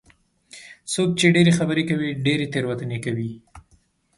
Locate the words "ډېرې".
1.35-1.51, 2.25-2.45